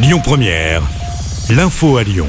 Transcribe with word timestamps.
Lyon 0.00 0.20
Première, 0.22 0.82
l'info 1.50 1.96
à 1.96 2.04
Lyon. 2.04 2.28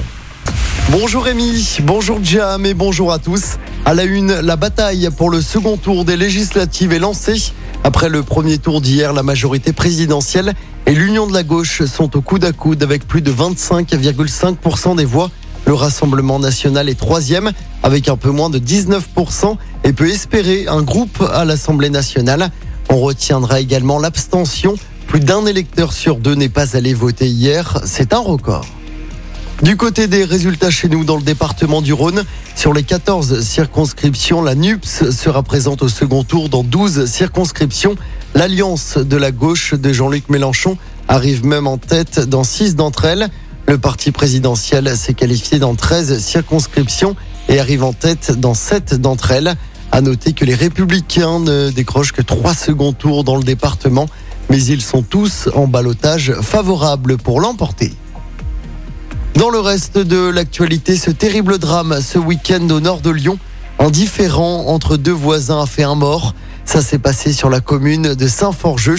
Bonjour 0.89 1.25
Rémi, 1.25 1.77
bonjour 1.83 2.17
Jam 2.23 2.65
et 2.65 2.73
bonjour 2.73 3.13
à 3.13 3.19
tous. 3.19 3.57
À 3.85 3.93
la 3.93 4.05
une, 4.05 4.33
la 4.33 4.55
bataille 4.55 5.07
pour 5.15 5.29
le 5.29 5.39
second 5.39 5.77
tour 5.77 6.03
des 6.03 6.17
législatives 6.17 6.93
est 6.93 6.99
lancée. 6.99 7.53
Après 7.83 8.09
le 8.09 8.23
premier 8.23 8.57
tour 8.57 8.81
d'hier, 8.81 9.13
la 9.13 9.21
majorité 9.21 9.71
présidentielle 9.71 10.53
et 10.87 10.95
l'union 10.95 11.27
de 11.27 11.33
la 11.33 11.43
gauche 11.43 11.83
sont 11.85 12.17
au 12.17 12.21
coude 12.21 12.43
à 12.43 12.53
coude 12.53 12.81
avec 12.81 13.07
plus 13.07 13.21
de 13.21 13.31
25,5% 13.31 14.95
des 14.95 15.05
voix. 15.05 15.29
Le 15.67 15.75
Rassemblement 15.75 16.39
national 16.39 16.89
est 16.89 16.99
troisième 16.99 17.51
avec 17.83 18.09
un 18.09 18.17
peu 18.17 18.31
moins 18.31 18.49
de 18.49 18.57
19% 18.57 19.57
et 19.83 19.93
peut 19.93 20.09
espérer 20.09 20.65
un 20.67 20.81
groupe 20.81 21.23
à 21.31 21.45
l'Assemblée 21.45 21.91
nationale. 21.91 22.49
On 22.89 22.97
retiendra 22.97 23.59
également 23.59 23.99
l'abstention. 23.99 24.75
Plus 25.09 25.21
d'un 25.21 25.47
électeur 25.47 25.91
sur 25.91 26.17
deux 26.17 26.35
n'est 26.35 26.49
pas 26.49 26.77
allé 26.77 26.93
voter 26.93 27.27
hier. 27.27 27.79
C'est 27.83 28.13
un 28.13 28.19
record. 28.19 28.67
Du 29.63 29.75
côté 29.75 30.05
des 30.05 30.23
résultats 30.23 30.69
chez 30.69 30.87
nous 30.87 31.03
dans 31.03 31.15
le 31.15 31.23
département 31.23 31.81
du 31.81 31.93
Rhône, 31.93 32.23
sur 32.55 32.73
les 32.73 32.83
14 32.83 33.41
circonscriptions, 33.41 34.43
la 34.43 34.53
NUPS 34.53 35.09
sera 35.09 35.41
présente 35.41 35.81
au 35.81 35.89
second 35.89 36.23
tour 36.23 36.47
dans 36.47 36.61
12 36.61 37.05
circonscriptions. 37.05 37.95
L'alliance 38.35 38.99
de 38.99 39.17
la 39.17 39.31
gauche 39.31 39.73
de 39.73 39.91
Jean-Luc 39.91 40.29
Mélenchon 40.29 40.77
arrive 41.07 41.43
même 41.43 41.65
en 41.65 41.79
tête 41.79 42.19
dans 42.19 42.43
6 42.43 42.75
d'entre 42.75 43.05
elles. 43.05 43.29
Le 43.67 43.79
parti 43.79 44.11
présidentiel 44.11 44.95
s'est 44.95 45.15
qualifié 45.15 45.57
dans 45.57 45.73
13 45.73 46.19
circonscriptions 46.19 47.15
et 47.47 47.59
arrive 47.59 47.83
en 47.83 47.93
tête 47.93 48.39
dans 48.39 48.53
7 48.53 49.01
d'entre 49.01 49.31
elles. 49.31 49.55
À 49.91 50.01
noter 50.01 50.33
que 50.33 50.45
les 50.45 50.53
républicains 50.53 51.39
ne 51.39 51.71
décrochent 51.71 52.11
que 52.11 52.21
3 52.21 52.53
seconds 52.53 52.93
tours 52.93 53.23
dans 53.23 53.37
le 53.37 53.43
département, 53.43 54.07
mais 54.49 54.63
ils 54.63 54.81
sont 54.81 55.01
tous 55.01 55.49
en 55.53 55.67
balotage 55.67 56.33
favorable 56.41 57.17
pour 57.17 57.39
l'emporter. 57.39 57.93
Dans 59.35 59.49
le 59.49 59.59
reste 59.59 59.97
de 59.97 60.29
l'actualité, 60.29 60.95
ce 60.95 61.11
terrible 61.11 61.59
drame 61.59 61.99
ce 62.01 62.17
week-end 62.17 62.67
au 62.69 62.79
nord 62.79 63.01
de 63.01 63.09
Lyon, 63.09 63.37
un 63.77 63.89
différend 63.89 64.67
entre 64.67 64.97
deux 64.97 65.13
voisins 65.13 65.61
a 65.61 65.65
fait 65.65 65.83
un 65.83 65.95
mort. 65.95 66.33
Ça 66.65 66.81
s'est 66.81 66.99
passé 66.99 67.31
sur 67.31 67.49
la 67.49 67.61
commune 67.61 68.15
de 68.15 68.27
Saint-Forgeux, 68.27 68.97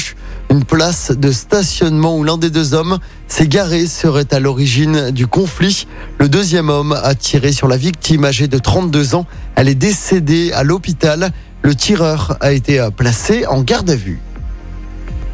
une 0.51 0.65
place 0.65 1.12
de 1.12 1.31
stationnement 1.31 2.17
où 2.17 2.25
l'un 2.25 2.39
des 2.39 2.48
deux 2.48 2.73
hommes 2.73 2.98
s'est 3.28 3.47
garé 3.47 3.87
serait 3.87 4.33
à 4.33 4.41
l'origine 4.41 5.11
du 5.11 5.27
conflit. 5.27 5.87
Le 6.19 6.28
deuxième 6.28 6.71
homme 6.71 6.98
a 7.03 7.15
tiré 7.15 7.53
sur 7.53 7.69
la 7.69 7.77
victime 7.77 8.25
âgée 8.25 8.48
de 8.48 8.59
32 8.59 9.15
ans. 9.15 9.27
Elle 9.56 9.69
est 9.69 9.75
décédée 9.75 10.53
à 10.53 10.65
l'hôpital. 10.65 11.33
Le 11.62 11.75
tireur 11.75 12.39
a 12.41 12.53
été 12.53 12.84
placé 12.97 13.47
en 13.47 13.61
garde 13.61 13.91
à 13.91 13.97
vue. 13.97 14.21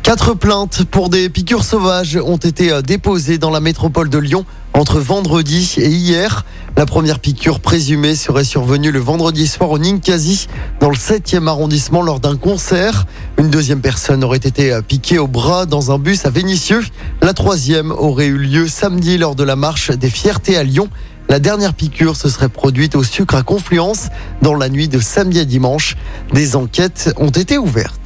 Quatre 0.07 0.35
plaintes 0.35 0.85
pour 0.85 1.09
des 1.09 1.29
piqûres 1.29 1.65
sauvages 1.65 2.17
ont 2.25 2.37
été 2.37 2.81
déposées 2.81 3.39
dans 3.39 3.51
la 3.51 3.59
métropole 3.59 4.09
de 4.09 4.19
Lyon 4.19 4.45
entre 4.73 5.01
vendredi 5.01 5.75
et 5.79 5.89
hier. 5.89 6.45
La 6.77 6.87
première 6.87 7.19
piqûre 7.19 7.59
présumée 7.59 8.15
serait 8.15 8.45
survenue 8.45 8.93
le 8.93 9.01
vendredi 9.01 9.49
soir 9.49 9.69
au 9.69 9.81
Ninkasi, 9.81 10.47
dans 10.79 10.91
le 10.91 10.95
7e 10.95 11.49
arrondissement, 11.49 12.03
lors 12.03 12.21
d'un 12.21 12.37
concert. 12.37 13.05
Une 13.37 13.51
deuxième 13.51 13.81
personne 13.81 14.23
aurait 14.23 14.37
été 14.37 14.79
piquée 14.87 15.19
au 15.19 15.27
bras 15.27 15.67
dans 15.67 15.91
un 15.91 15.99
bus 15.99 16.25
à 16.25 16.31
Vénissieux. 16.31 16.85
La 17.21 17.35
troisième 17.35 17.91
aurait 17.91 18.27
eu 18.27 18.39
lieu 18.39 18.69
samedi 18.69 19.19
lors 19.19 19.35
de 19.35 19.43
la 19.43 19.57
marche 19.57 19.91
des 19.91 20.11
fiertés 20.11 20.57
à 20.57 20.63
Lyon. 20.63 20.89
La 21.29 21.41
dernière 21.41 21.75
piqûre 21.75 22.15
se 22.15 22.29
serait 22.29 22.49
produite 22.49 22.95
au 22.95 23.03
sucre 23.03 23.35
à 23.35 23.43
Confluence 23.43 24.07
dans 24.41 24.55
la 24.55 24.69
nuit 24.69 24.87
de 24.87 25.01
samedi 25.01 25.41
à 25.41 25.45
dimanche. 25.45 25.97
Des 26.33 26.55
enquêtes 26.55 27.13
ont 27.17 27.31
été 27.31 27.59
ouvertes. 27.59 28.06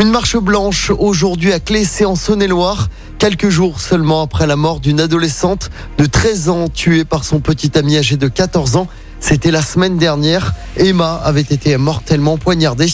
Une 0.00 0.12
marche 0.12 0.36
blanche 0.36 0.92
aujourd'hui 0.96 1.52
à 1.52 1.58
Clessé 1.58 2.04
en 2.04 2.14
Saône-et-Loire, 2.14 2.88
quelques 3.18 3.48
jours 3.48 3.80
seulement 3.80 4.22
après 4.22 4.46
la 4.46 4.54
mort 4.54 4.78
d'une 4.78 5.00
adolescente 5.00 5.70
de 5.98 6.06
13 6.06 6.50
ans 6.50 6.68
tuée 6.68 7.04
par 7.04 7.24
son 7.24 7.40
petit 7.40 7.76
ami 7.76 7.96
âgé 7.96 8.16
de 8.16 8.28
14 8.28 8.76
ans. 8.76 8.86
C'était 9.18 9.50
la 9.50 9.60
semaine 9.60 9.98
dernière. 9.98 10.54
Emma 10.76 11.20
avait 11.24 11.40
été 11.40 11.76
mortellement 11.78 12.38
poignardée. 12.38 12.86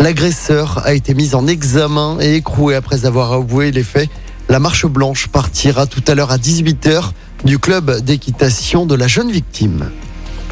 L'agresseur 0.00 0.82
a 0.84 0.92
été 0.92 1.14
mis 1.14 1.34
en 1.34 1.46
examen 1.46 2.18
et 2.20 2.34
écroué 2.34 2.74
après 2.74 3.06
avoir 3.06 3.32
avoué 3.32 3.70
les 3.70 3.82
faits. 3.82 4.10
La 4.50 4.58
marche 4.58 4.84
blanche 4.84 5.28
partira 5.28 5.86
tout 5.86 6.04
à 6.06 6.14
l'heure 6.14 6.30
à 6.30 6.36
18h 6.36 7.12
du 7.42 7.58
club 7.58 8.00
d'équitation 8.00 8.84
de 8.84 8.94
la 8.94 9.08
jeune 9.08 9.30
victime. 9.30 9.88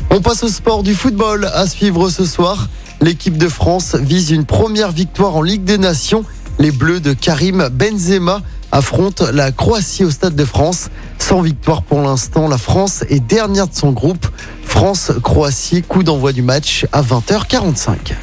On 0.08 0.22
passe 0.22 0.42
au 0.42 0.48
sport 0.48 0.82
du 0.82 0.94
football 0.94 1.50
à 1.52 1.66
suivre 1.66 2.08
ce 2.08 2.24
soir. 2.24 2.68
L'équipe 3.00 3.38
de 3.38 3.48
France 3.48 3.94
vise 3.94 4.30
une 4.30 4.44
première 4.44 4.90
victoire 4.90 5.36
en 5.36 5.42
Ligue 5.42 5.64
des 5.64 5.78
Nations. 5.78 6.24
Les 6.58 6.72
Bleus 6.72 7.00
de 7.00 7.12
Karim 7.12 7.68
Benzema 7.72 8.42
affrontent 8.72 9.26
la 9.32 9.52
Croatie 9.52 10.04
au 10.04 10.10
Stade 10.10 10.34
de 10.34 10.44
France. 10.44 10.88
Sans 11.18 11.40
victoire 11.40 11.82
pour 11.82 12.02
l'instant, 12.02 12.48
la 12.48 12.58
France 12.58 13.04
est 13.08 13.20
dernière 13.20 13.68
de 13.68 13.74
son 13.74 13.92
groupe. 13.92 14.26
France-Croatie, 14.64 15.82
coup 15.82 16.02
d'envoi 16.02 16.32
du 16.32 16.42
match 16.42 16.86
à 16.92 17.02
20h45. 17.02 18.14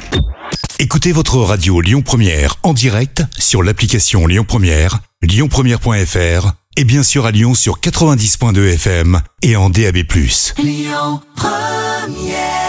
Écoutez 0.78 1.12
votre 1.12 1.38
radio 1.38 1.80
Lyon 1.80 2.02
Première 2.02 2.56
en 2.62 2.74
direct 2.74 3.22
sur 3.38 3.62
l'application 3.62 4.26
Lyon 4.26 4.44
Première, 4.46 5.00
lyonpremière.fr 5.22 6.52
et 6.76 6.84
bien 6.84 7.02
sûr 7.02 7.24
à 7.24 7.30
Lyon 7.30 7.54
sur 7.54 7.80
90.2 7.80 8.74
FM 8.74 9.22
et 9.40 9.56
en 9.56 9.70
DAB+. 9.70 9.96
Lyon 10.58 11.20
Première 11.34 12.65